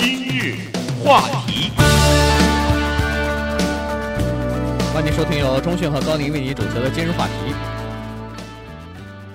[0.00, 0.54] 今日
[1.02, 1.72] 话题，
[4.94, 7.32] 欢迎收听由中讯和高宁为你主持的今日话题。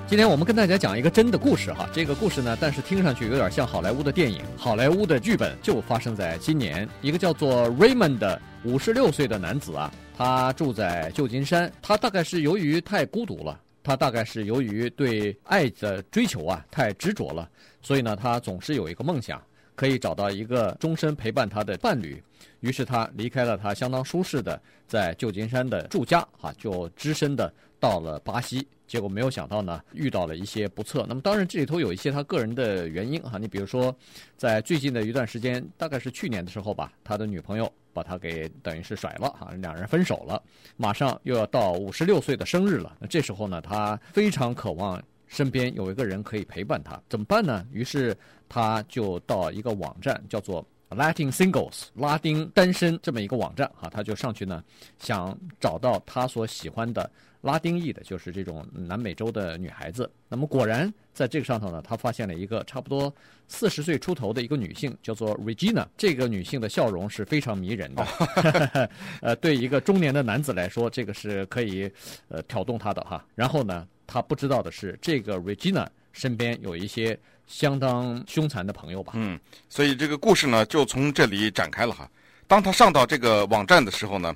[0.08, 6.88] 今天我们跟大家讲一个真的故事哈，这个故事呢，但是听上去有点像好莱坞的电影，好莱坞的剧本就发生在今年。
[7.02, 13.60] 一个叫做 Raymond 的五十六岁的男子啊，他住在旧金山，他大概是由于太孤独了。
[13.86, 17.50] 他大概是由于对爱的追求啊太执着了，
[17.82, 19.42] 所以呢，他总是有一个梦想，
[19.76, 22.22] 可以找到一个终身陪伴他的伴侣。
[22.60, 28.68] 于是他离开了他相当舒适的在旧金山的住家，啊，就只身的到了巴西。
[28.86, 31.06] 结果没有想到呢，遇到了一些不测。
[31.08, 33.96] 那么当然这里头有一些他个人的原因哈，你比如说，
[34.38, 37.72] 在最近的一段时间，大概是去年的时候吧，他的女朋友。
[37.96, 40.42] 把他给等于是甩了哈，两人分手了，
[40.78, 42.98] 马上又要到五十六岁的生日了。
[43.00, 45.00] 那这时候呢，他非常渴望
[45.34, 47.66] 身边有一个人可以陪伴他，怎么办呢？
[47.72, 48.16] 于是
[48.48, 54.64] 他就到一个网站，叫做 Latin Singles 拉丁单身这么一个网站哈，他就上去呢，
[55.00, 57.10] 想找到他所喜欢的。
[57.44, 60.10] 拉丁裔的，就是这种南美洲的女孩子。
[60.30, 63.14] 那么果然，在这个上头呢，他发现了一个差不多
[63.50, 65.86] 四十岁出头的一个女性，叫做 Regina。
[65.98, 68.90] 这个女性的笑容是非常迷人的，
[69.22, 71.92] 呃，对一个中年的男子来说，这个是可以
[72.30, 73.24] 呃挑动他的哈。
[73.36, 79.12] 然后呢，他不知道的是，这个 Regina 身边有一些相当凶残的朋友吧？
[79.18, 82.10] 嗯，所以这个故事呢，就从这里展开了哈。
[82.48, 84.34] 当他上到这个网站的时候呢。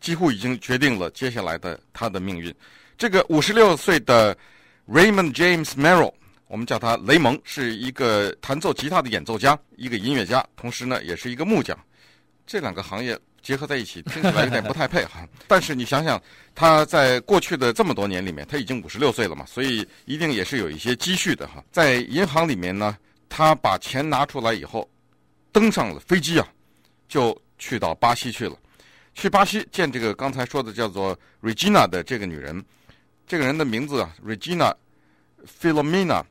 [0.00, 2.54] 几乎已经决定了接下来的他的命运。
[2.98, 4.36] 这个五十六岁的
[4.88, 6.12] Raymond James Merrill，
[6.48, 11.78] 我们叫他雷蒙，是一个弹奏吉他的演奏家，一个音乐家，同时呢也是一个木匠。
[12.46, 15.26] 这两个行业结合在一起，听起来有点不太配哈。
[15.48, 16.22] 但是你想想，
[16.54, 21.62] 他在过去的这么多年里面，他已经五十六岁了嘛，所以一定也是有一些积蓄的哈。
[21.72, 22.96] 在银行里面呢，
[23.28, 24.88] 他把钱拿出来以后，
[25.52, 26.46] 登上了飞机啊，
[27.08, 28.56] 就去到巴西去了。
[29.16, 32.62] 去巴西见这个刚才说的叫做 Regina 的这个女人，
[33.26, 34.74] 这个人的名字啊，Regina
[35.60, 36.22] Filomena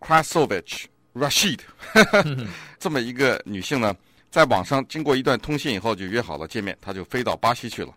[0.00, 1.60] Krasovich Rashid，
[2.78, 3.96] 这么一个女性呢，
[4.30, 7.90] 在网上经过一段通信以后就约好了见面，她就飞到巴西去了。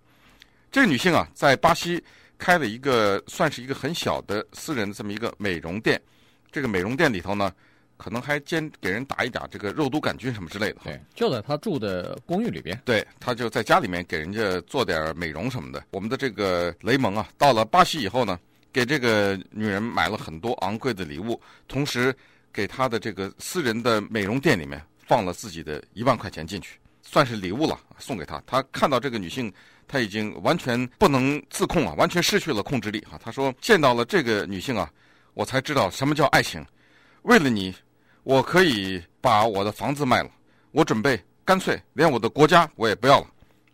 [0.71, 2.01] 这个女性啊，在巴西
[2.37, 6.01] 开了一个算是一个很小的私人的这么一个美容店，
[6.49, 7.53] 这个美容店里头呢。
[7.99, 10.77] 可能还兼给人打一打这个肉毒杆菌什么之类的。
[10.85, 12.81] 对，就在他住的公寓里边。
[12.85, 15.83] 对，他就在家里面给人家做点美容什么的。
[15.91, 18.39] 我们的这个雷蒙啊，到了巴西以后呢，
[18.71, 22.15] 给这个女人买了很多昂贵的礼物，同时
[22.53, 28.41] 给他的这个私人的美容店里面放了自己的一万块钱进去，算是礼物了，送给他。
[28.47, 29.51] 他看到这个女性，
[29.89, 33.19] 他已经完全不能自控啊，完全失去了控制力啊。
[33.21, 34.89] 他说见到了这个女性啊，
[35.33, 36.65] 我才知道什么叫爱情，
[37.23, 37.75] 为了你。
[38.29, 40.29] 我可以把我的房子卖了，
[40.71, 43.25] 我准备干脆连我的国家我也不要了，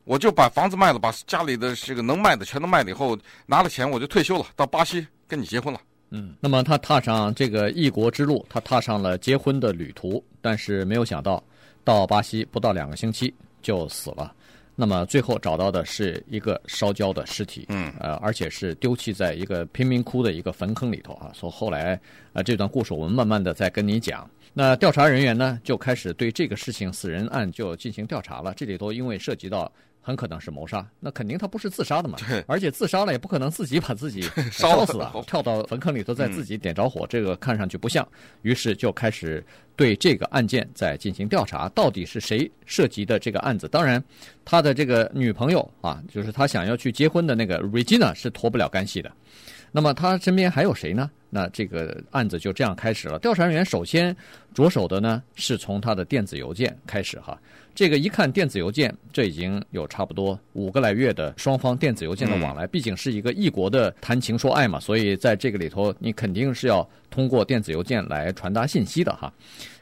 [0.05, 5.81] 我就把房子卖了，把家里的这个能卖的全都卖了以后，拿了钱我就退休了，到巴西跟你结婚了。
[6.11, 11.43] 嗯，那么他踏上这个异国之路，他踏上了结婚的旅途，但是没有想到，
[11.83, 14.33] 到巴西不到两个星期就死了。
[14.75, 21.31] 那么最后找到的是一个烧焦的尸体，嗯，呃，而且是丢弃在一个贫民窟的一个坟坑里头啊。
[21.33, 21.99] 所以后来，
[22.33, 24.29] 呃，这段故事我们慢慢的再跟你讲。
[24.53, 28.53] 那调查人员呢，就开始对这个事情死人案就进行调查了。
[28.55, 29.71] 这里头因为涉及到。
[30.05, 34.21] 很可能是谋杀，那肯定他不是自杀的嘛，对，而且自杀了也不可能自己把自己
[34.53, 38.07] 烧死啊，跳到坟坑里头再自己点着火，嗯，这个看上去不像，
[38.43, 39.43] 于是就开始
[39.75, 43.67] 对这个案件在进行调查，到底是谁涉及的这个案子？
[43.67, 44.03] 当然，
[44.45, 49.11] 他的这个女朋友啊，就是他想要去结婚的那个 Regina 是脱不了干系的。
[49.75, 51.11] 那么他身边还有谁呢？
[51.29, 53.19] 那这个案子就这样开始了。
[53.19, 54.15] 调查人员首先
[54.53, 57.37] 着手的呢，是从他的电子邮件开始哈。
[57.73, 62.65] 这个一看电子邮件，这已经有差不多五个来月的双方电子邮件的往来。
[62.65, 69.29] 毕竟是一个异国的谈情说爱嘛，所以在这个里头，你肯定是要通过电子邮件来传达信息的哈。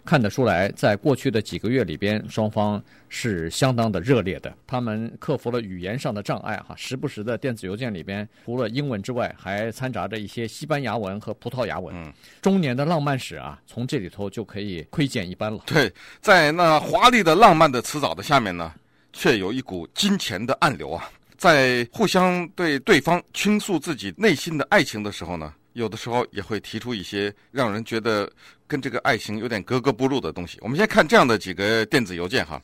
[0.05, 4.53] 看得出来，在过去的几个月里边，双方是相当的热烈的。
[4.67, 11.95] 他们克服了语言上的障碍，哈，时不时的电子邮件里边除了英文之外，还掺杂着一些西班牙文和葡萄牙文。
[11.95, 12.11] 嗯，
[12.41, 15.61] 中年的浪漫史啊，从这里头就可以窥见一斑了。
[15.65, 18.73] 对，在那华丽的浪漫的辞藻的下面呢，
[19.13, 21.09] 却有一股金钱的暗流啊。
[21.37, 28.31] 在互相对对方倾诉自己内心的爱情的时候呢，有的时候也会提出一些让人觉得
[28.67, 30.57] 跟这个爱情有点格格不入的东西。
[30.61, 32.61] 我们先看这样的几个电子邮件哈。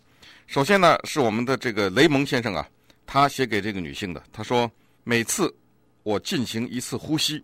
[0.48, 2.68] 首先呢，是我们的这个雷蒙先生啊，
[3.06, 4.24] 他写给这个女性的。
[4.32, 4.72] 他说
[5.04, 5.54] ：“每次
[6.02, 7.44] 我进行一次呼吸，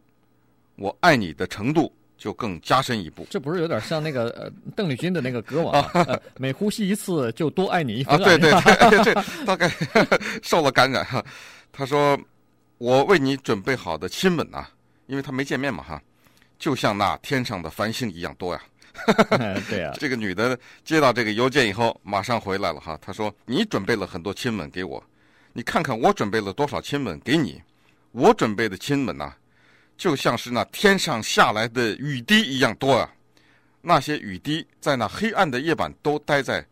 [0.76, 3.28] 我爱你的程度就更加深一步。
[3.30, 6.22] 这不是有点像那个呃邓丽君的那个歌吗、啊呃？
[6.38, 8.18] 每呼吸一次就多爱你一分、啊。
[8.18, 8.52] 对对
[8.90, 9.14] 对，这
[9.46, 9.72] 大概
[10.42, 11.24] 受了感染哈。
[11.72, 12.20] 他说
[12.80, 14.68] ：“我为你准备好的亲吻啊，
[15.08, 16.02] 因为他没见面嘛哈，
[16.58, 18.62] 就像那天上的繁星一样多呀。
[19.70, 22.98] ”对呀、啊， 这个女的接到这个邮件以后，马上回来了哈。
[23.02, 25.04] 她说：“你准备了很多亲吻给我，
[25.54, 27.62] 你看看我准备了多少亲吻给你。
[28.12, 29.38] 我准备的亲吻呐、啊。”
[29.98, 33.10] 就像是那天上下来的雨滴一样多啊！
[33.82, 36.66] 那些雨滴在那黑暗的夜晚都待在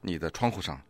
[0.00, 0.80] 你的窗户上，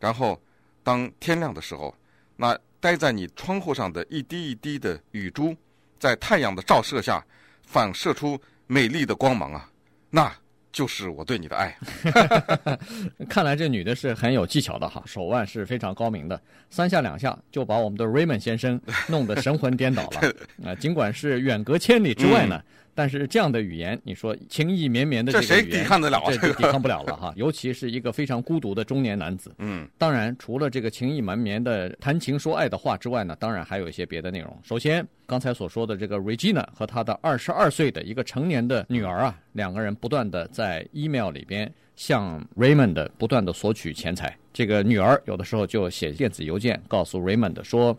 [0.00, 0.42] 然后
[0.82, 1.94] 当天亮的时候，
[2.34, 5.56] 那待在你窗户上的一滴一滴的雨珠，
[5.98, 7.24] 在太阳的照射下
[7.62, 9.68] 反射出美丽的光芒啊！
[10.10, 10.32] 那。
[10.72, 11.74] 就是我对你的爱，
[13.30, 16.38] 看来这女的是很有技巧的哈，手腕是非常高明的，
[16.68, 18.78] 三下两下就把我们的 Raymond 先生
[19.08, 20.20] 弄得神魂颠倒了。
[20.70, 22.62] 啊，尽管是远隔千里之外呢。
[22.62, 26.18] 嗯但是这样的语言，你说情意绵绵的这个语言，这谁抵抗得了？
[26.28, 27.32] 这抵抗不了了哈。
[27.36, 29.54] 尤其是一个非常孤独的中年男子。
[29.58, 34.58] 嗯，当然，除了这个情意绵绵的谈情说爱的话之外呢，当然还有一些别的内容。
[34.62, 44.34] 首先，刚才所说的这个 Regina 和她的二十二岁的一个成年的女儿啊，两个人不断的在 email 里边向 Raymond 不断的索取钱财。
[44.54, 47.94] 这个女儿有的时候就写电子邮件告诉 Raymond 说，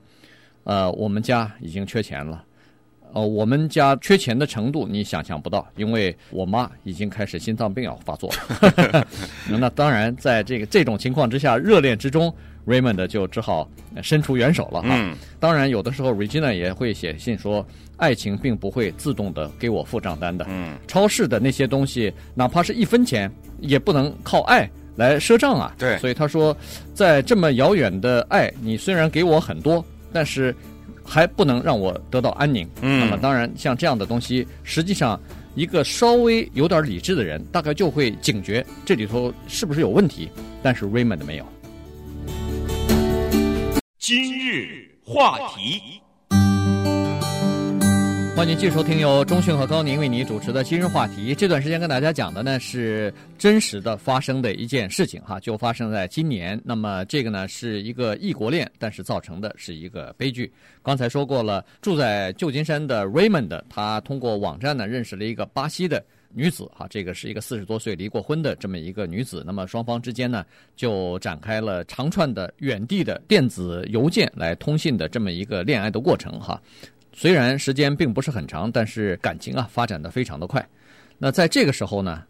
[0.64, 2.44] 呃，我们家已经缺钱了。
[3.14, 9.08] 呃，我们家缺钱的程度你想象不到，因为我妈已经开始心脏病要发作了。
[9.50, 12.32] 那当然，在这个这种情况之下，热恋之中
[12.68, 13.68] ，Raymond 就只好
[14.04, 14.90] 伸出援手了哈。
[14.92, 15.16] 嗯。
[15.40, 17.66] 当然，有的时候 Regina 也会写信说，
[17.96, 20.46] 爱情并不会自动的给我付账单的。
[20.50, 20.78] 嗯。
[20.88, 23.32] 超市的那些东西，哪怕是一分钱，
[23.62, 25.74] 也不能靠爱来赊账啊。
[25.80, 25.98] 对。
[25.98, 26.56] 所以他说，
[26.94, 29.84] 在这么遥远的爱，你虽然给我很多，
[30.14, 30.54] 但是。
[31.08, 32.68] 还不能让我得到安宁。
[32.82, 35.20] 嗯，那么当然，像这样的东西，实际上
[35.56, 40.30] 一个稍微有点理智的人，大概就会警觉这里头是不是有问题。
[40.62, 41.46] 但是 Raymond 没有。
[43.98, 46.02] 今日话题。
[48.38, 51.34] 欢迎继续收听由中讯和高宁为你主持的今日话题。
[51.34, 56.62] 这段时间跟大家讲的呢是真实的发生的一件事情哈，就发生在今年。
[56.64, 60.54] 那么这个呢是一个异国恋，但是造成的是一个悲剧。
[60.84, 69.42] 刚才说过了，住在旧金山的 Raymond，他通过网站呢认识了一个巴西的女子哈，这个是一个四十多岁离过婚的这么一个女子。
[69.48, 70.46] 那么双方之间呢
[70.76, 76.62] 就展开了长串的远地的电子邮件来通信的这么一个恋爱的过程哈。
[77.20, 80.64] 虽然时间并不是很长，但是感情啊发展的非常的快。
[81.18, 82.22] 那在这个时候呢，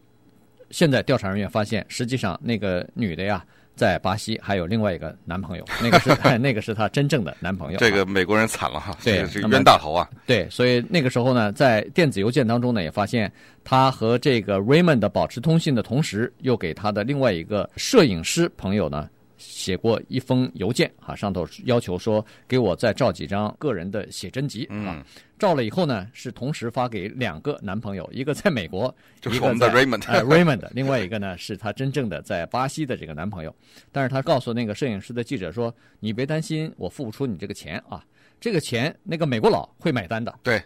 [0.72, 3.44] 现在调查人员发现，实际上那个女的呀，
[3.76, 7.78] 在巴西还有另外一个男朋友， 那个是 那个是她真正的男朋友。
[7.80, 10.10] 这个美国人惨了哈，对，是冤大头啊。
[10.26, 13.30] 对，所以那个时候呢，在电子邮件当中呢，也发现
[13.66, 19.10] 他和这个 Raymond 保持通信的同时，又给他的另外一个摄影师朋友呢。
[19.38, 25.06] 写过一封邮件啊，上头要求说给我再照几张个人的写真集啊。
[25.38, 33.56] 照了以后呢，是同时发给两个男朋友，一个在美国，就是我们的 Raymond，呃，Raymond，另外一个呢是他真正的在巴西的这个男朋友。
[33.92, 38.04] 但是他告诉那个摄影师的记者说：“你别担心，我付不出你这个钱啊，
[38.42, 40.60] 这个钱那个美国佬会买单的。”对，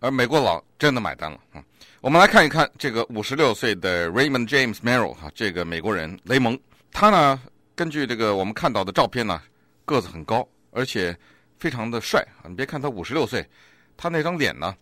[0.00, 1.64] 而美国佬真的买单了啊。
[2.02, 6.58] 我们来看一看这个五十六岁的 Raymond James Merrill 哈，这个美国人雷蒙，
[6.92, 7.40] 他呢。
[7.78, 9.40] 根据这个我们看到的照片呢，
[9.84, 11.16] 个子很高，而且
[11.60, 12.48] 非常的帅啊！
[12.48, 13.48] 你别看他五十六岁，
[13.96, 14.76] 他那张脸呢，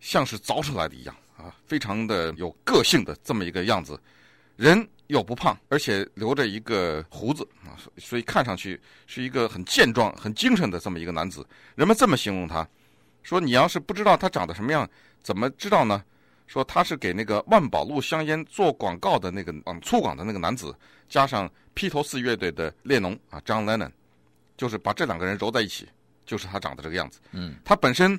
[0.00, 3.98] 像是凿出来的一样啊，非常的有个性的这么一个样子。
[4.56, 11.46] 人又不胖，而且留着一个胡子啊，所以看上去是一个很健壮、很精神的这么一个男子。
[11.74, 12.68] 人们这么形容他，
[13.22, 14.86] 说你要是不知道他长得什么样，
[15.22, 16.04] 怎么知道呢？
[16.46, 20.76] 说他是给那个万宝路香烟做广告的那个嗯粗犷的那个男子，
[21.08, 23.90] 加上披头四乐队的列侬啊，John Lennon，
[24.56, 25.88] 就是把这两个人揉在一起，
[26.24, 27.20] 就是他长得这个样子。
[27.32, 28.18] 嗯，他本身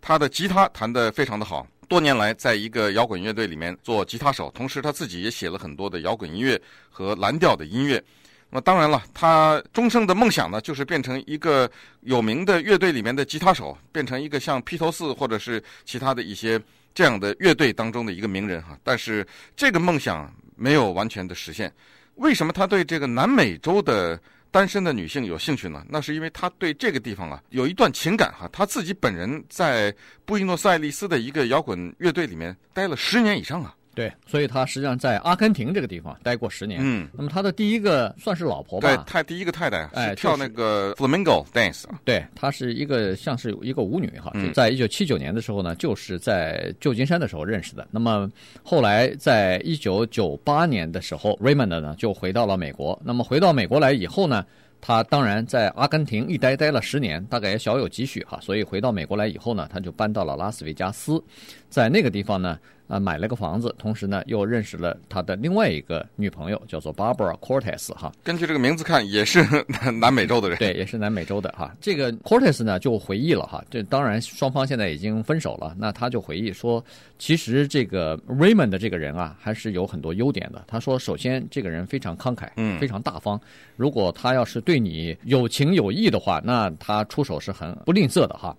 [0.00, 8.02] 他的吉他弹得非常的好，多年来在一个摇滚乐队里面做吉他手，同时他自己也写了很多的摇滚音乐和蓝调的音乐。
[8.50, 11.70] 那么当然了，他终生的梦想呢，就是变成一个
[12.02, 16.60] 有名的乐队里面的吉他手，变成一个像披头四或者是其他的一些。
[16.96, 21.74] 这样的乐队当中的一个名人哈，但是这个梦想没有完全的实现。
[22.16, 25.84] 为什么他对这个南美洲的单身的女性有兴趣呢？
[25.88, 28.48] 那是因为他对这个地方啊有一段情感哈。
[28.52, 29.94] 他自己本人在
[30.24, 36.80] 布宜诺斯艾利斯的一个摇滚乐队里面待了十年以上啊，对，所以他实际上在阿根廷这个地方待过十年。
[36.82, 38.88] 嗯，那么他的第一个算是老婆吧？
[38.88, 42.00] 对，太第一个太太哎是跳那个 flamenco dance 啊。
[42.04, 47.86] 对，她是一个像是一个舞女哈，嗯在一九七九年的时候呢，就是在旧金山的时候认识的。
[47.90, 48.28] 那么
[48.62, 53.00] 后来在一九九八年的时候，Raymond 呢就回到了美国。
[53.04, 54.44] 那么回到美国来以后呢，
[54.80, 61.22] 他当然在阿根廷一待待了十年，大概也小有积蓄哈，所以回到美国来以后呢，他就搬到了拉斯维加斯，
[61.68, 62.58] 在那个地方呢。
[62.86, 68.12] 啊，买了个房子，同时呢，又认识了他的另外一个女朋友，叫做 Barbara Cortez 哈。
[68.22, 70.58] 根据这个名字看，也是 南南美洲的人。
[70.58, 71.74] 对，也是南美洲的哈。
[71.80, 75.74] 这个 Cortez 呢就回忆了哈，这当然双方现在已经分手了。
[75.78, 76.84] 那他就回忆说，
[77.18, 80.64] 其实这个 Raymond 的这个人啊，还是有很多优点的。
[80.66, 83.40] 他说，首先这个人非常慷慨，嗯，非常大方。
[83.76, 88.54] 如果他要是对你有情有义的话，那他出手是很不吝啬的哈。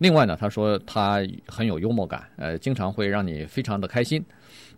[0.00, 4.24] 另外呢，他说他很有幽默感，呃，经常会让你非常的开心。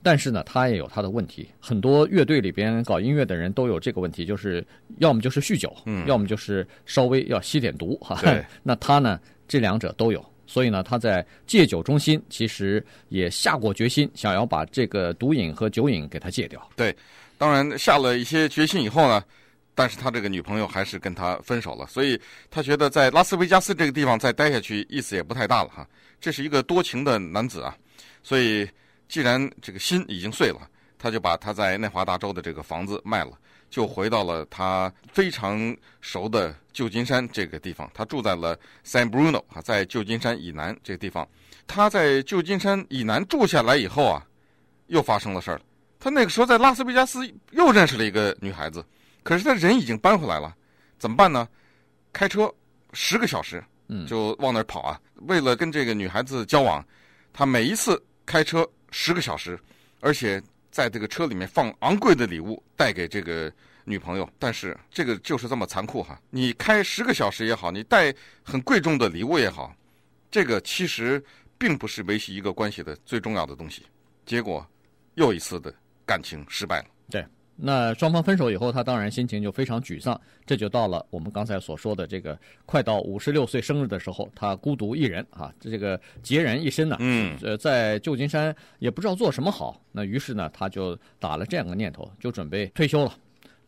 [0.02, 1.48] 但是呢，他也有他的问题。
[1.60, 4.66] 很多乐队里边搞音乐的人都有这个问题，就是
[4.98, 8.18] 要么就是酗酒，嗯，要么就是稍微要吸点毒哈。
[8.20, 10.24] 对， 那他呢，这两者都有。
[10.44, 16.60] 所以呢，他在戒酒中心其实也下过决心，想要把这个毒瘾和酒瘾给他戒掉。
[16.74, 16.92] 对，
[17.38, 19.22] 当然下了一些决心以后呢。
[19.74, 25.86] 但是他这个女朋友还是跟他分手了，所以他觉得在拉斯维加斯这个地方再待下去意思也不太大了哈。
[26.20, 27.76] 这是一个多情的男子啊，
[28.22, 28.68] 所以
[29.08, 33.32] 既然这个心已经碎了，他就把他在内华达州的这个房子卖了，
[33.70, 37.90] 就回到了他非常熟的旧金山这个地方。
[37.94, 41.26] 他住在了 San Bruno 啊，在旧金山以南这个地方。
[41.66, 44.22] 他在旧金山以南住下来以后啊，
[44.88, 45.60] 又发生了事儿。
[45.98, 47.20] 他那个时候在拉斯维加斯
[47.52, 48.84] 又认识了一个女孩子。
[49.22, 50.54] 可是他人已经搬回来了，
[50.98, 51.48] 怎么办呢？
[52.12, 52.52] 开车
[52.92, 55.00] 十个小时，嗯，就往那儿跑啊。
[55.28, 56.84] 为了跟这个女孩子交往，
[57.32, 59.58] 他每一次开车十个小时，
[60.00, 63.50] 而且在这个车里面放昂贵的礼物带给这个
[63.84, 64.28] 女朋友。
[64.38, 66.20] 但是这个就是这么残酷哈！
[66.28, 69.74] 你开十个小时也好，你带很贵重的礼物也好，
[70.30, 71.22] 这个其实
[71.56, 73.86] 并不是维系一个关系的最重要的东西。
[74.26, 74.66] 结果
[75.14, 75.72] 又一次的
[76.04, 76.86] 感情失败了。
[77.10, 77.24] 对。
[77.64, 80.20] 那双方分手以后，他当然心情就非常沮丧。
[80.44, 86.96] 这就到了我们刚才所说的这个快到五十六岁生日的时候，他孤独一人啊，这个孑然一身呢。
[86.98, 89.80] 嗯，呃，在旧金山也不知道做什么好。
[89.92, 93.14] 那于是呢，他就打了这样个念头，就准备退休了。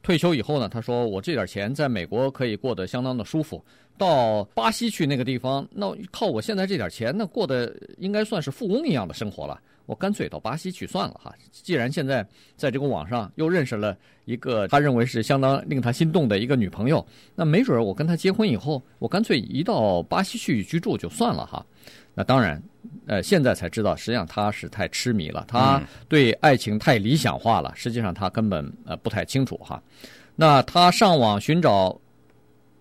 [0.03, 3.65] 退休以后呢，他说：“我这点钱在美国可以过得相当的舒服，
[3.97, 9.59] 到巴西去那个地方，那靠我现在这点钱，那过得应该算是富翁一样的生活了。
[9.87, 11.35] 我干脆到巴西去算了哈。
[11.51, 12.27] 既然现在
[12.57, 21.65] 在这个网上又认识了一个他认为是相当令他心动的一个女朋友，那没准我跟他结婚以后，我干脆移到巴西去居住就算了哈。
[22.15, 22.63] 那当然。”
[23.07, 27.73] 呃，现在才知道，实际上他是太痴迷了，他对爱情太理想化了。
[27.75, 29.83] 实际上他根本呃不太清楚哈。
[30.37, 31.99] 那他上网寻找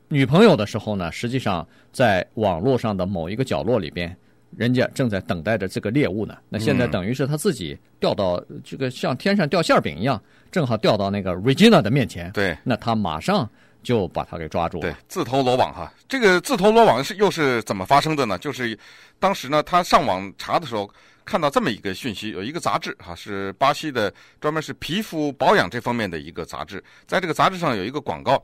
[0.10, 4.16] 女朋友的时候呢，实际上在网络上的某一个角落里边，
[4.58, 6.38] 人家正在等待着这个猎物呢。
[6.50, 12.32] 那现在等于是他自己掉到这个像天上掉馅饼一样，正好掉到那个 Regina 的面前。
[12.32, 13.50] 对，那他马上。
[13.84, 14.84] 就把他给抓住了。
[14.84, 15.92] 对，自投罗网哈。
[16.08, 18.38] 这个自投罗网是又是怎么发生的呢？
[18.38, 18.80] 就是
[19.20, 20.90] 当时呢，他上网查的时候，
[21.26, 26.82] 看到这么一个讯息，有一个杂志哈，是巴西的专门是皮肤保养这方面的一个杂志。
[27.06, 28.42] 在这个杂志上有一个广告，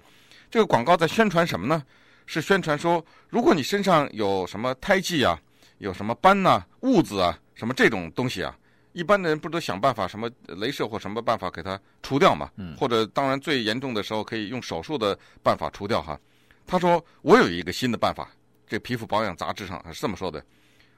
[0.52, 1.82] 这个广告在宣传什么呢？
[2.26, 5.40] 是宣传说，如果你身上有什么胎记啊，
[5.80, 8.56] 有什么斑呐、啊、痦子啊，什么这种东西啊。
[8.94, 12.50] 一般的人不都想办法什么镭射或什么办法给它除掉嘛？
[12.58, 16.20] 嗯，或者当然最严重的时候可以用手术的办法除掉哈。
[16.66, 18.30] 他说我有一个新的办法，
[18.68, 20.44] 这皮肤保养杂志上是这么说的，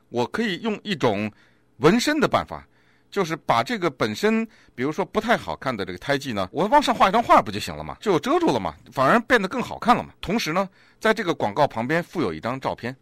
[0.09, 1.31] 我可以用一种
[1.77, 2.65] 纹身的办法，
[3.11, 7.97] 就是把这个本身比如说不太好看的这个胎记呢，我往上画一张画不就行了嘛？
[7.99, 10.13] 就遮住了嘛，反而变得更好看了嘛。
[10.21, 12.95] 同时呢，在这个广告旁边附有一张照片。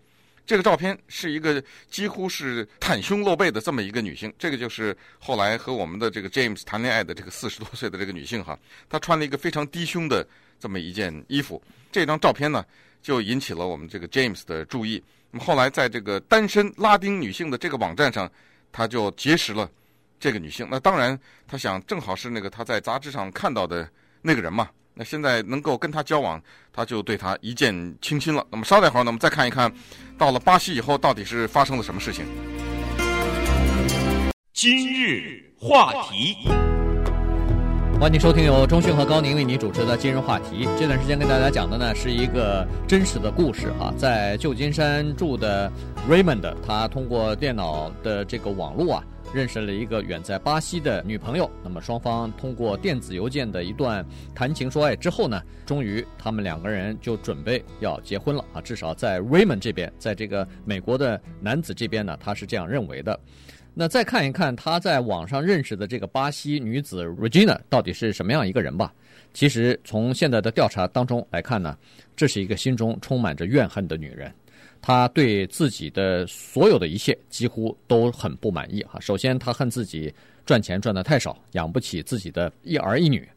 [0.50, 8.58] 这个照片是一个几乎是袒胸露背的这么一个女性，这个就是后来和我们的这个 James 谈恋爱的这个四十多岁的这个女性哈，
[8.90, 10.28] 她穿了一个非常低胸的
[10.60, 11.62] 这么一件衣服。
[11.92, 12.66] 这张照片呢，
[13.00, 15.04] 就引起了我们这个 James 的注意。
[15.30, 18.28] 那么后来在这个单身拉丁女性的这个网站上，
[18.72, 19.70] 他就结识了
[20.20, 20.68] 这个女性。
[20.72, 21.16] 那当然，
[21.48, 23.88] 他想正好是那个他在杂志上看到的
[24.24, 24.68] 那个人嘛。
[25.00, 26.42] 那现在能够跟他交往，
[26.74, 28.46] 他就对他一见倾心了。
[28.52, 29.72] 那么稍待会儿呢，我们再看一看，
[30.18, 32.26] 到了巴西以后到底是发生了什么事情。
[34.52, 36.50] 今日话题，
[37.98, 40.68] 欢迎收听由中讯和高宁为你主持的今日话题。
[40.78, 45.72] 这段时间跟大家讲的呢是一个真实的故事哈，在旧金山住的
[46.10, 49.04] Raymond，他通过电脑的这个网络啊。
[49.34, 51.50] 认识了一个远在巴西的女朋友。
[51.64, 58.62] 那么双方通过电子邮件的一段谈情说爱之后呢，终于他们两个人就准备要结婚了啊！
[58.62, 63.20] 至少在 Raymond 这边，在这个美国的男子这边呢，他是这样认为的。
[63.74, 68.92] 那再看一看他在网上认识的这个巴西女子 Regina 到底是什么样一个人吧。
[69.34, 71.78] 其实从现在的调查当中来看呢，
[72.16, 74.34] 这是一个心中充满着怨恨的女人。
[74.82, 79.00] 她对自己的所有的一切几乎都很不满意哈。
[79.00, 80.14] 首先，他恨自己
[80.46, 83.28] 赚钱赚的太少，养不起自己的一儿一女。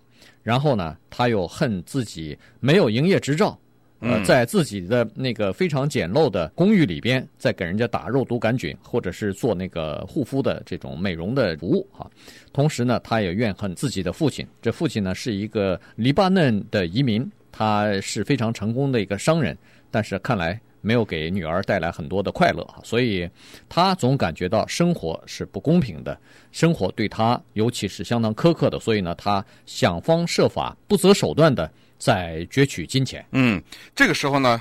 [0.43, 3.59] 然后呢，他又恨自己没有营业执照。
[4.05, 12.11] 呃，在自己的那个非常简陋的公寓里边，在给人家打肉毒杆菌，或者是做那个护肤的这种美容的服务哈。
[12.53, 14.45] 同时呢，他也怨恨自己的父亲。
[14.61, 19.57] 这父亲呢是一个黎巴嫩的移民，他是非常成功的一个商人，
[19.89, 23.27] 但是看来没有给女儿带来很多的快乐，所以
[23.71, 26.21] 他总感觉到生活是不公平的，
[26.51, 31.73] 生活对他尤其是相当苛刻的，所以呢，他想方设法、不择手段的。
[32.03, 33.25] 在攫取金钱。
[33.31, 33.63] 嗯，
[33.95, 34.61] 这个时候呢，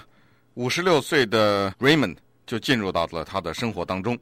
[0.54, 4.16] 五十六岁的 Raymond 就进入到了他的生活当中。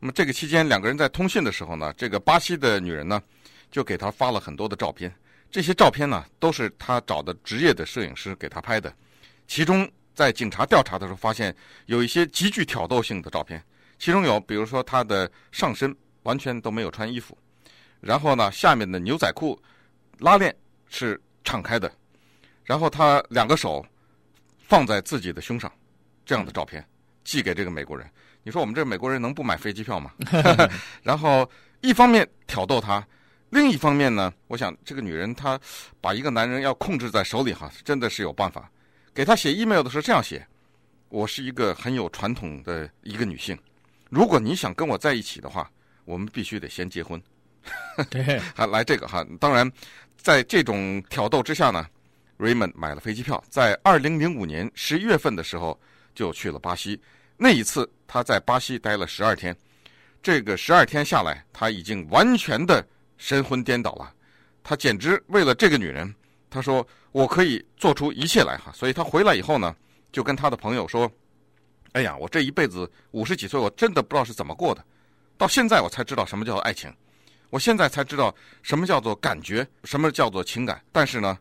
[0.00, 3.22] 那么这个期间，两个人在通讯的时候呢，这个巴西的女人呢，
[3.70, 5.14] 就给他发了很多的照片。
[5.48, 8.92] 这些照片呢，都是他找的职业的摄影师给他拍的。
[9.46, 11.54] 其中，在警察调查的时候，发现
[11.84, 13.62] 有一些极具挑逗性的照片。
[13.98, 17.36] 其中有，比如说他的上身完全都没有穿衣服，
[18.00, 19.60] 然后呢，下面的牛仔裤
[20.18, 20.54] 拉链
[20.88, 21.92] 是敞开的。
[22.64, 23.84] 然后他两个手
[24.58, 25.70] 放在自己的胸上，
[26.24, 26.82] 这样的照片
[27.22, 28.10] 寄给这个美国人。
[28.42, 30.12] 你说我们这美国人能不买飞机票吗？
[31.04, 31.48] 然后
[31.82, 33.06] 一方面挑逗他，
[33.50, 35.60] 另一方面呢，我想这个女人她
[36.00, 38.70] 把一个男人要控制在手里哈，真的是有办法。
[39.16, 40.46] 给他写 email 的时候这样写：
[41.08, 43.58] 我是一个很有传统的一个女性，
[44.10, 45.70] 如果你想跟我在一起的话，
[46.04, 47.18] 我们必须得先结婚。
[48.10, 49.26] 对，还来这个哈。
[49.40, 49.72] 当然，
[50.18, 51.86] 在这种挑逗之下呢。
[52.38, 55.80] Raymond 买了飞机票，在二零零五年十一月份的时候
[56.14, 57.00] 就去了巴西。
[57.38, 59.56] 那一次他在巴西待了十二天，
[60.22, 64.12] 这个十二天下来，他已经完全的神魂颠倒了。
[64.62, 66.14] 他简直为了这个女人，
[66.48, 68.72] 他说我可以做出一切来哈。
[68.72, 69.74] 所以他回来以后呢，
[70.12, 71.10] 就跟他的朋友说
[71.92, 74.84] ：“哎呀，我这一辈子五十几岁，我真的不知道是怎么过的，
[75.36, 76.92] 到现在我才知道什么叫做爱情，
[77.50, 80.80] 我现在才知道什么叫做感觉，什么叫做情感。
[80.92, 81.38] 但是呢。”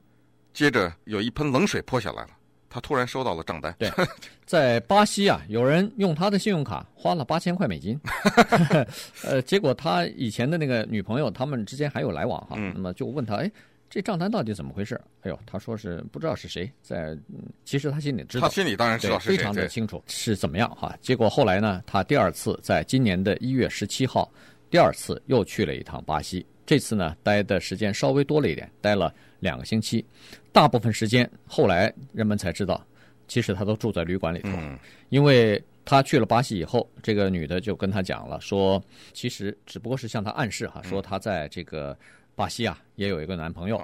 [0.55, 2.29] 接着有一盆冷水泼下来了，
[2.69, 3.75] 他突然收到了账单。
[3.77, 3.91] 对，
[4.45, 7.99] 在巴西啊，有人用他的信用卡花了八千块美金，
[9.21, 13.51] 呃，结果他以前的那个女朋友，他们之间还有来往哈，嗯、那么就问他，哎，
[13.89, 14.99] 这账单到底怎么回事？
[15.21, 17.17] 哎呦，他说是不知道是谁在，
[17.63, 20.97] 其实他心里知道，他心里当然知道非常的清楚是怎么样哈。
[21.01, 24.29] 结果后来呢，他第二次在今年的一月十七号，
[24.69, 30.03] 第二次又去了一趟巴西，这次呢待的时间稍微多了一点，待了两个星期。
[30.51, 32.85] 大部分时间，后来人们才知道，
[33.27, 34.49] 其实他都住在旅馆里头。
[34.55, 34.77] 嗯、
[35.09, 41.97] 因为他去了巴西以后，这个女的就跟他讲了，说其实只不过是向他暗示哈，说他在这个
[42.35, 43.81] 巴西啊也有一个男朋友。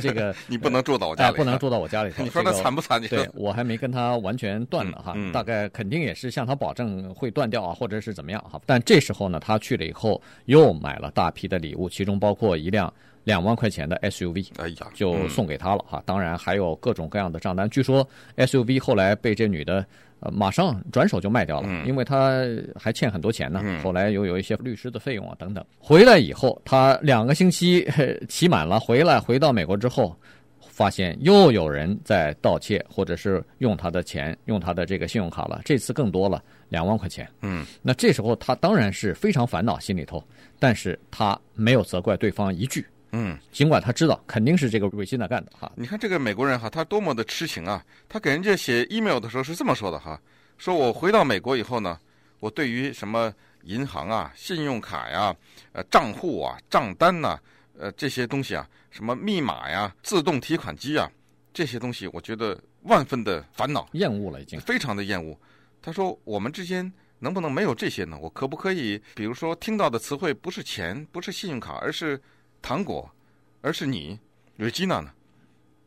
[0.00, 2.22] 这个 你不能住到我家里，呃，不能住到我家里头。
[2.24, 3.00] 你说他惨不惨？
[3.00, 8.60] 你说对我还没跟他完全断了哈，嗯嗯、大概肯定也是向他保证会断掉啊，或者是怎么样哈。
[8.66, 12.92] 但这时候呢，他去了以后又买了大批的礼物，其中包括一辆。
[13.24, 16.00] 两万块钱的 SUV，哎呀，就送给他了哈。
[16.06, 17.68] 当然还有各种各样的账单。
[17.68, 19.84] 据说 SUV 后来被这女的
[20.26, 22.42] 呃马上转手就卖掉了，因为他
[22.74, 23.62] 还欠很多钱呢。
[23.82, 25.64] 后来又有一些律师的费用啊等等。
[25.78, 27.86] 回来以后，他两个星期
[28.28, 30.16] 期满了，回来回到美国之后，
[30.60, 35.60] 发现又有人在盗窃或者是用他的钱，用他的这个信用卡了。
[35.64, 37.28] 这次更多了，两万块钱。
[37.42, 40.22] 嗯，那这时候他当然是非常烦恼，心里头，
[40.58, 42.84] 但是他没有责怪对方一句。
[43.18, 45.72] 嗯，尽管他知道肯定是这个瑞希娜干的哈。
[45.74, 47.82] 你看这个美国人哈，他多么的痴情啊！
[48.10, 50.20] 他给人家写 email 的时候是这么说的哈：
[50.58, 51.98] 说我回到美国以后呢，
[52.40, 55.34] 我对于什么银行啊、信用卡呀、
[55.72, 57.40] 呃账户啊、账单呐、啊、
[57.78, 61.10] 呃这些东西啊，什么密码呀、自动提款机啊
[61.54, 65.34] 这些东西，我觉得万分的烦恼、厌恶了，已经非常的厌恶。
[65.80, 68.18] 他说我们之间能不能没有这些呢？
[68.20, 72.20] 我可不可以，比如说听到的词汇不是钱，不是信用卡，而是。
[72.66, 73.08] 糖果，
[73.60, 74.18] 而是你
[74.58, 75.12] ，Regina 呢？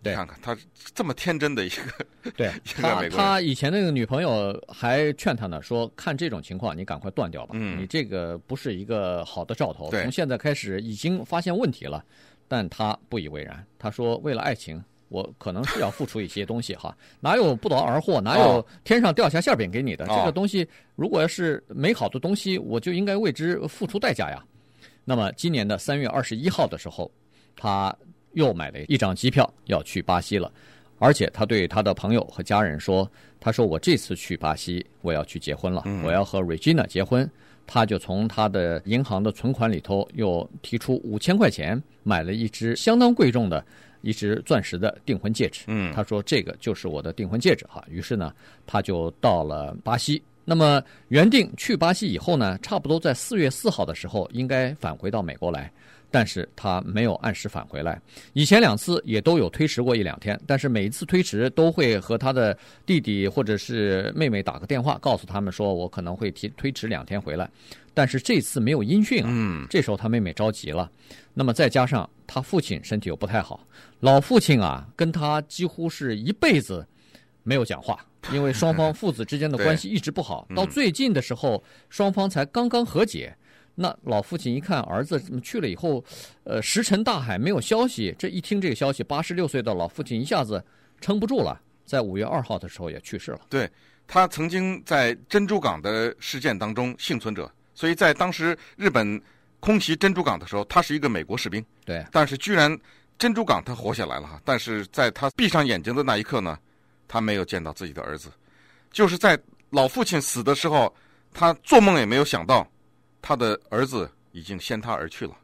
[0.02, 0.58] 对，看看他
[0.96, 9.92] 这么天真的一个，对， 他他以前那个女朋友还劝他呢，说看这种情况，你赶快断掉吧，嗯，你这个不是一个好的兆头。
[9.92, 12.02] 从现在开始已经发现问题了，
[12.48, 13.62] 但他不以为然。
[13.78, 20.06] 他说，为了爱情，我可能是要付出一些东西哈， 哪有不劳而获，哪有天上掉下馅饼给你的？
[20.06, 20.66] 哦、这个东西
[20.96, 24.42] 如果要是美好的东西，我就应该为之付出代价呀。
[25.10, 27.10] 那么今年的三月二十一号的时候，
[27.56, 27.92] 他
[28.34, 30.52] 又买了一张机票要去巴西了，
[31.00, 33.10] 而且他对他的朋友和家人说
[33.42, 37.28] ：“他说我这次去巴西，我要去结婚了，我要和 Regina 结婚。”
[37.66, 43.66] 他就从他的银行的存款里头又提出五千块钱，买了一只相当贵重的
[44.02, 45.64] 一只钻石的订婚戒指。
[45.66, 47.84] 嗯，他说这个就是我的订婚戒指哈。
[47.90, 48.32] 于是呢，
[48.68, 50.22] 他就到了巴西。
[50.50, 55.72] 那么原定去巴西以后呢，差不多在四月四号的时候应该返回到美国来。
[56.12, 58.02] 但是他没有按时返回来，
[58.34, 67.48] 以前两次也都有推迟过一两天，但是每一次推迟都会和他的弟弟或者是妹妹打个电话，告诉他们说我可能会提推迟两天回来，
[67.94, 70.90] 但是这次没有音讯啊，嗯，这时候他妹妹着急了，
[71.36, 73.64] 那么再加上他父亲身体又不太好，
[74.00, 76.84] 老父亲啊跟他几乎是一辈子
[77.44, 83.36] 没有讲话， 因为双方父子之间的关系一直不好，到最近的时候双方才刚刚和解。
[83.76, 86.04] 那老父亲一看儿子去了以后，
[86.44, 88.14] 呃，石沉大海，没有消息。
[88.20, 90.62] 这一听这个消息，八十六岁的老父亲一下子
[91.00, 93.40] 撑不住了，在五月二号的时候也去世了。
[93.50, 93.70] 对，
[94.06, 99.22] 他曾经在珍珠港的事件当中幸存者，所以在当时日本
[99.62, 101.64] 空袭珍珠港的时候，他是一个美国士兵。
[101.86, 102.78] 对，但是居然
[103.18, 106.60] 珍珠港他活下来了哈，但是在他闭上眼睛的那一刻呢，
[107.10, 108.32] 他没有见到自己的儿子，
[108.92, 109.38] 就是在
[109.72, 110.96] 老父亲死的时候，
[111.34, 112.66] 他做梦也没有想到。
[113.22, 115.36] 他的儿子已经先他而去了，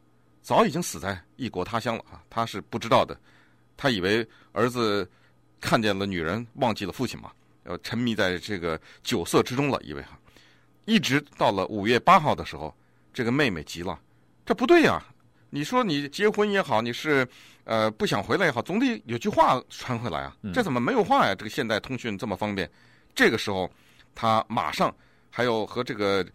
[0.41, 2.23] 早已经死在异国他乡了啊！
[2.29, 3.19] 他是不知道的，
[3.75, 5.05] 他以为儿子
[5.59, 7.31] 看见了女人，忘记了父亲嘛，
[7.63, 10.17] 呃，沉迷在这个酒色之中了，以为哈。
[10.85, 12.73] 一直到了五月八号的时候，
[13.13, 13.99] 这个妹妹急了，
[14.45, 15.03] 这不对呀！
[15.49, 17.27] 你说你结婚也好，你是
[17.63, 20.35] 呃不想回来也好，总得有句话传回来啊！
[20.53, 21.35] 这怎么没有话呀？
[21.35, 22.69] 这个现代通讯这么方便，
[23.13, 23.69] 这个时候
[24.13, 24.93] 他马上
[25.29, 26.25] 还有和这个。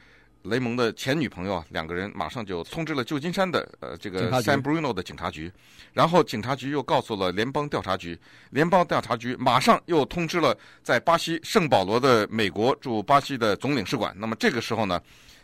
[0.44, 5.53] 雷蒙的前女朋友啊，两个人马上就通知了旧金山的呃这个 San Bruno 的警察局，
[5.92, 8.18] 然后警察局又告诉了联邦调查局，
[8.49, 14.16] 联邦调查局马上又通知了在巴西圣保罗的美国驻巴西的总领事馆。
[14.16, 14.99] 那么这个时候呢，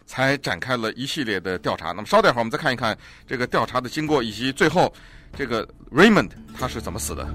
[0.07, 1.93] 才展开了一系列的调查。
[1.93, 4.93] 那么稍等一会儿我们再看一看这个调查的经过，以及最后
[5.37, 7.27] 这个 Raymond 他是怎么死的。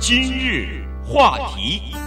[0.00, 2.03] 今日话题。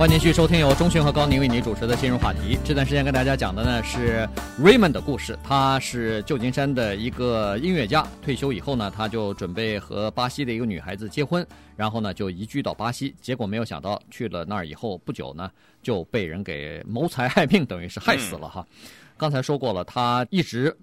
[0.00, 2.58] 欢迎继续收听由钟迅和高宁为你主持的今日话题。
[2.64, 4.26] 这段时间跟大家讲的呢是
[4.58, 5.38] Raymond 的故事。
[5.44, 13.14] 他是旧金山的一个音乐家，退休以后呢，他就准备和巴西的一个女孩子结婚，然后呢就移居到巴西。
[13.20, 15.50] 结果没有想到去了那儿以后不久呢，
[15.82, 18.66] 就被人给谋财害命，等于是害死了哈。
[19.18, 20.74] 刚才说过了，他一直。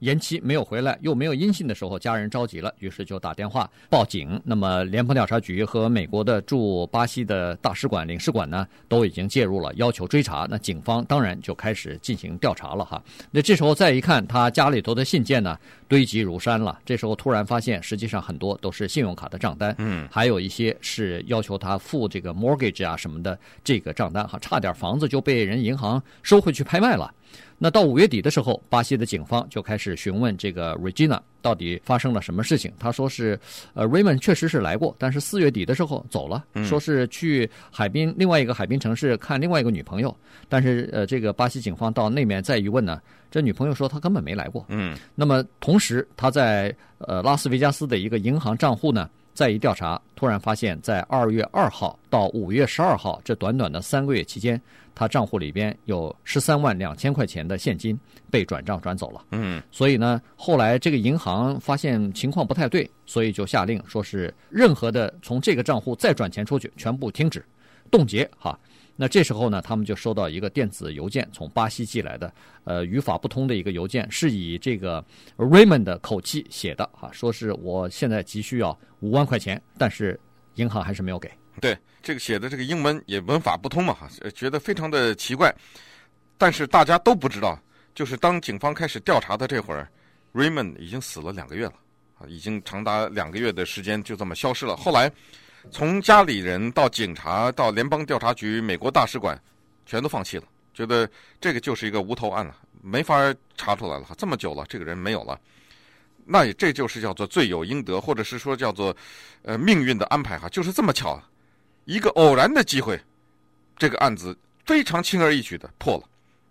[0.00, 4.40] 延期没有回来，又没有音信的时候，家人着急了，于是就打电话报警。
[4.44, 10.46] 那么，联邦调查局和美国的驻巴西的大使馆、领事馆呢，都已经介入了，要求追查。
[10.50, 13.02] 那警方当然就开始进行调查了哈。
[13.30, 16.78] 那这时候再一看，他家里头的信件呢，堆积如山了。
[16.84, 27.12] 这时候突然发现，实际上很多都是信用卡的账单，嗯，还有一些是要求他付这个 mortgage 啊什么的这个账单哈，差点房子就被人银行收回去拍卖了。
[27.58, 32.70] 那到五月底的时候，巴西的警方就开始询问这个 Regina 到底发生了什么事情。
[32.78, 33.38] 他说是，
[33.72, 40.14] 呃，Raymond 确实是来过，但是四月底的时候走了，说是去海滨另外一个海滨城市看另外一个女朋友。
[40.48, 44.64] 但是呃，这个巴西警方到那面再一问呢，这女朋友说她根本没来过。
[44.68, 44.96] 嗯。
[45.14, 54.60] 那么同时，他在呃拉斯维加斯的一个银行账户呢，再一调查，突然发现，在二月二号到五月十二号这短短的三个月期间。
[54.98, 59.26] 他账户里边有十三万两千块钱的现金被转账转走了。
[59.32, 67.44] 嗯，所以呢，后来这个银行发现情况不太对，所以就下令说是任何的从这个账户再转钱出去，全部停止、
[67.90, 68.26] 冻结。
[68.38, 68.58] 哈，
[68.96, 72.32] 那这时候呢，他们就收到一个电子邮件，从巴西寄来的，
[72.64, 75.04] 呃，语法不通的一个邮件，是以这个
[75.36, 76.88] Raymond 的口气写的。
[76.92, 80.18] 哈，说是我现在急需要五万块钱，但是
[80.54, 81.30] 银行还是没有给。
[81.60, 85.54] 对，这个写的这个英文也文法不通嘛，哈，觉得非常的奇怪。
[86.38, 87.58] 但是大家都不知道，
[87.94, 89.86] 就是当警方开始调查的这会儿
[90.32, 91.74] ，Raymond 已经死了两个月了，
[92.18, 94.76] 啊，已经长达两个月的时间就这么消失了。
[94.76, 95.10] 后来，
[95.70, 99.38] 从家里人到警察到联邦调查局、美国大使馆，
[99.84, 101.08] 全都放弃了，觉得
[101.40, 103.14] 这个就是一个无头案了，没法
[103.56, 104.06] 查出来了。
[104.16, 105.38] 这么久了，这个人没有了。
[106.24, 108.96] 那也这就是叫做罪有应得，或者是说叫做
[109.42, 111.22] 呃命运的安排哈，就是这么巧。
[111.84, 112.98] 一个偶然的机会，
[113.76, 116.04] 这个案子非常轻而易举的破了。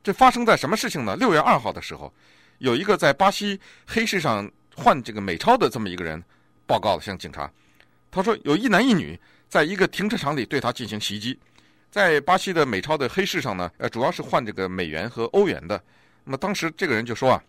[0.04, 1.16] 这发生在什么事情呢？
[1.16, 2.14] 六月二号的时候，
[2.60, 6.24] 有一个在巴西黑市上换这个美钞的这么一个人
[6.66, 7.52] 报告了向警察，
[8.16, 11.38] 他说有一男一女在一个停车场里对他进行袭击，
[11.92, 15.84] 在巴西的美钞的黑市上呢，呃，主要是换这个美元和欧元的。
[16.24, 17.44] 那么当时这个人就说啊，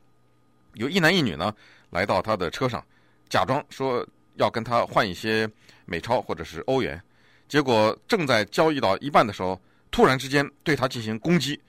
[0.74, 1.54] 有一男一女呢
[1.90, 2.84] 来到他的车上，
[3.28, 5.48] 假装说要跟他换一些
[5.84, 7.00] 美钞或者是欧元，
[7.48, 9.60] 结果正在交易到一半的时候，
[9.92, 11.60] 突然之间对他进行攻击，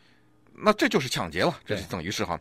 [0.56, 2.40] 那这就是抢劫了，这是等于是哈。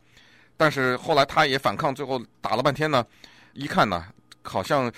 [0.56, 3.06] 但是后来他也反抗，最后打了半天呢，
[3.52, 4.06] 一看呢，
[4.46, 4.90] 好像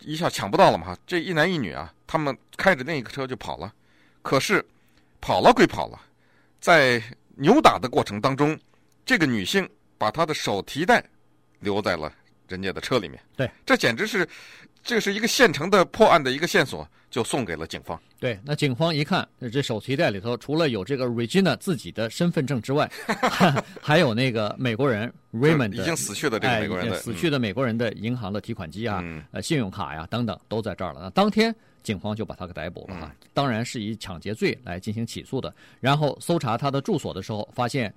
[0.00, 3.72] 一下抢不到了嘛，这一男一女啊，他们开着那一个车就跑了。
[4.22, 4.62] 可是，
[5.20, 5.98] 跑了归跑了，
[6.60, 7.02] 在
[7.36, 8.58] 扭打的过程当中，
[9.06, 11.02] 这个女性把她的手提袋
[11.60, 12.12] 留在了
[12.50, 13.18] 人家的车里面。
[13.36, 14.28] 对，这简直是，
[14.82, 17.98] 这是一个现成的破案的一个线索，就送给了警方。
[18.18, 22.90] 对，那警方一看，这手提袋里头除了有这个 Regina 自己的身份证之外，
[23.80, 31.00] 还有那个美国人 Raymond 已经死去的这个美国人的、哎、死去的美国人的银行的提款机啊、嗯、呃信用卡呀等等都在这儿了。
[31.02, 31.54] 那当天。
[31.82, 35.50] 警方就把他给逮捕了啊，当然是以抢劫罪来进行起诉的。
[35.80, 37.90] 然后搜查他的住所的时候，发现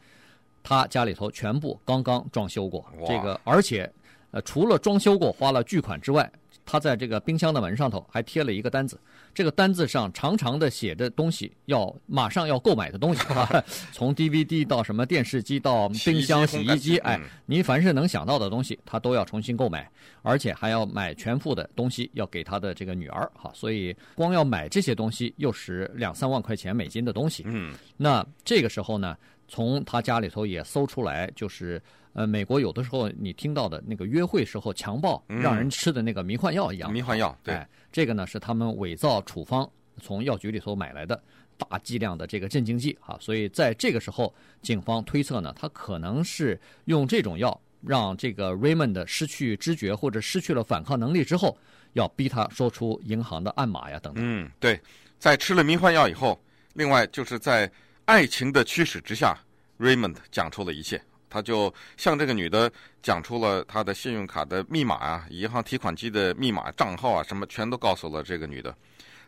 [0.63, 3.91] 他家里头全部刚刚装修过，这个而且
[4.33, 6.29] 呃除了装修过花了巨款之外。
[6.65, 8.97] 他在这个冰箱的门上头还贴了一个单子，
[9.33, 19.91] 这个单子上长长的写着东西，要马上要购买的东西 啊，从 DVD 到什么电视机到冰箱、洗衣机，哎，您凡是能想到的东西，他都要重新购买，
[20.21, 27.43] 而且还要买全副的东西要给他的这个女儿哈，所以光要买这些东西又是两三万块钱美金的东西。
[27.45, 29.17] 嗯，那这个时候呢，
[29.53, 31.79] 从他家里头也搜出来，就是。
[32.15, 39.67] 呃，美国有的时候你听到的那个约会时候强暴让人吃的那个迷幻药一样，嗯、迷幻药，对、哎，这个呢是他们伪造处方
[39.99, 41.19] 从药局里头买来的
[41.57, 51.57] 大剂量的这个镇静剂啊，所以在这个时候，警方推测呢，他可能是用这种药让这个 Raymond 失去知觉或者失去了反抗能力之后，
[51.93, 54.23] 要逼他说出银行的暗码呀等等。
[54.23, 54.79] 嗯，对，
[55.17, 56.39] 在吃了迷幻药以后，
[56.75, 57.67] 另外就是在
[58.05, 59.37] 爱情的驱使之下
[59.79, 61.01] ，Raymond 讲出了一切。
[61.29, 68.75] 他就向这个女的讲出了他的信用卡的密码啊、银行提款机的密码、账号啊，什么全都告诉了这个女的。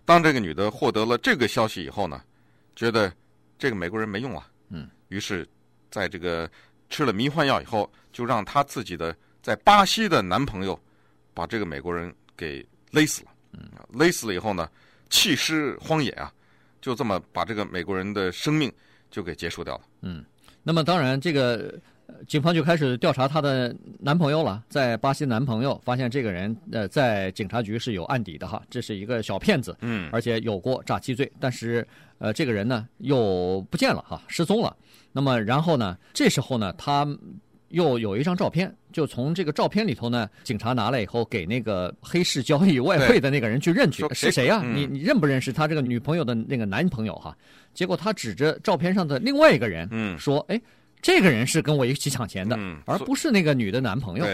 [0.06, 2.22] 当这个女的获得了这个消息以后呢，
[2.76, 3.12] 觉得
[3.58, 5.48] 这个美国人没用啊，嗯，于是
[5.90, 6.48] 在这个
[6.92, 10.80] 吃了迷幻药以后，就让她自己的在巴西的男朋友
[11.34, 14.70] 把这个美国人给勒死了，嗯，勒死了以后呢，
[15.10, 16.32] 弃尸荒野啊，
[16.86, 18.71] 就这么把这个美国人的生命
[19.10, 20.24] 就给结束掉了，嗯，
[20.62, 21.74] 那么当然这个。
[22.28, 31.86] 警方就开始调查她的男朋友了，在巴西男朋友发现这个人呃在警察局是有案底的哈，这是一个小骗子，嗯，而且有过诈欺罪，但是
[32.19, 34.78] 呃这个人呢又不见了哈，失踪了。
[35.12, 37.06] 那么然后呢，这时候呢他
[37.76, 44.76] 又有一张照片，就从这个照片里头呢，警察拿来以后给那个黑市交易外汇的那个人去认去是谁呀、啊嗯？
[44.76, 47.38] 你你认不认识他这个女朋友的那个男朋友哈？
[47.74, 50.60] 结果他指着照片上的另外一个人，嗯，说哎。
[51.02, 54.26] 这个人是跟我一起抢钱的，嗯，而不是那个女的男朋友。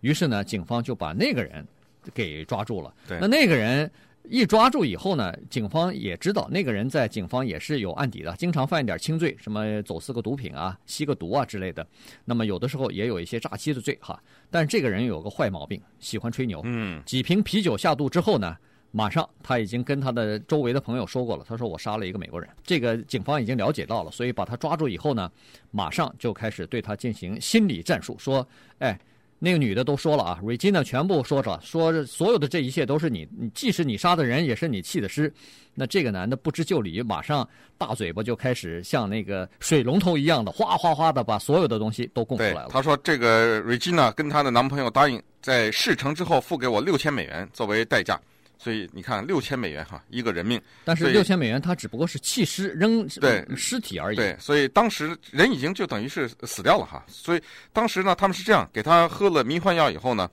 [0.00, 1.64] 于是呢，警方就把那个人
[2.12, 2.92] 给抓住了。
[3.06, 3.88] 对，那那个人
[4.28, 11.86] 一抓住以后呢，警方也知道那个人在警方也是有案底的，经常犯一点轻罪，什么走私个毒品啊、吸个毒啊之类的。
[12.24, 14.20] 那么有的时候也有一些诈欺的罪哈。
[14.50, 16.60] 但是这个人有个坏毛病，喜欢吹牛。
[16.64, 18.56] 嗯，几瓶啤酒下肚之后呢，
[18.90, 21.44] 马上，他已经跟他的周围的朋友说过了。
[21.46, 25.30] 他说：“我杀了一个美国人。”这个警方已经了解到了，所以把他抓住以后呢，
[25.70, 28.46] 马上就开始对他进行心理战术，说
[28.78, 28.98] ：“哎，
[29.38, 35.32] 那个女的都说了啊，Regina 全部说着，说所有的这一切都是你，你既是你杀的人，也是你弃的尸。”
[35.78, 37.46] 那这个男的不知就里，马上
[37.76, 42.68] 大嘴巴就开始像那个水龙头一样的哗哗哗的把所有的东西都供出来了。
[42.70, 48.18] 他说：“这个 Regina 跟她的男朋友答应在事成之后付给我六千美元作为代价。”
[48.58, 50.60] 所以你看，六千美元哈，一个人命。
[50.82, 54.16] 但是六千美元，他只不过是弃尸扔对尸体而已。
[54.16, 57.04] 对，所以当时人已经就等于是死掉了哈。
[57.06, 57.42] 所以
[57.72, 60.28] 当时呢，他们是这样，给他喝了迷幻药以后呢，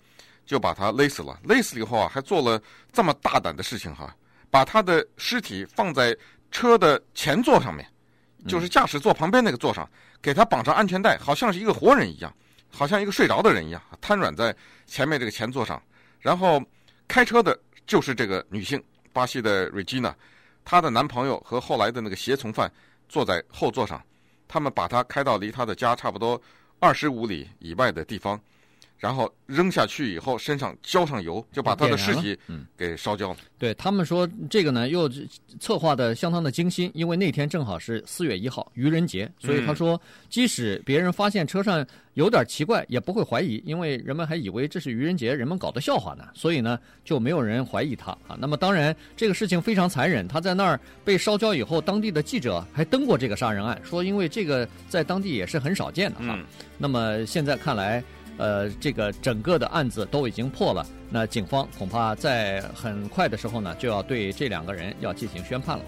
[0.45, 1.37] 就把他勒死了。
[1.43, 2.59] 勒死了以后啊，还做了
[2.93, 4.15] 这么大胆的事情哈，
[4.49, 6.17] 把他的尸体放在
[6.49, 7.85] 车的前座上面，
[8.47, 9.87] 就是驾驶座旁边那个座上，
[10.21, 12.33] 给他绑上安全带，好像是一个活人一样，
[12.69, 14.55] 好像一个睡着的人一样，瘫软在
[14.87, 15.79] 前面这个前座上，
[16.21, 16.63] 然后
[17.05, 17.59] 开车的。
[17.85, 20.15] 就是这个女性，巴西的瑞吉娜
[20.63, 22.71] 她的男朋友和后来的那个胁从犯
[23.09, 24.01] 坐在后座上，
[24.47, 26.41] 他们把她开到离她的家差不多
[26.79, 28.39] 二十五里以外的地方，
[29.03, 32.39] 然后扔下去以后，身上浇上油，就把他的尸体
[32.77, 33.37] 给烧焦了。
[33.41, 35.09] 嗯、对他们说，这个呢又
[35.59, 48.37] 策划的相当的精心，因为那天正好是四月一号愚人节，所以他说，即使别人发现车上有点奇怪，也不会怀疑，因为人们还以为这是愚人节人们搞的笑话呢，所以呢就没有人怀疑他啊。
[48.39, 56.39] 那么当然，这个事情非常残忍，他在那儿被烧焦以后，当地的记者还登过这个杀人案，说因为这个在当地也是很少见的哈。
[56.77, 58.01] 那么现在看来。
[58.37, 65.83] 呃，这个整个的案子都已经破了，那警方恐怕在很快的时候呢，就要对这两个人要进行宣判了。